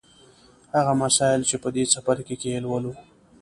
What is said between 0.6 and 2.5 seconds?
هغه مسایل چې په دې څپرکي کې